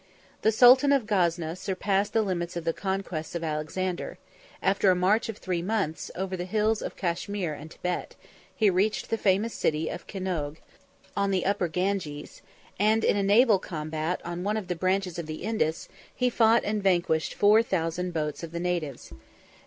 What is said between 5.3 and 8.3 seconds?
three months, over the hills of Cashmir and Thibet,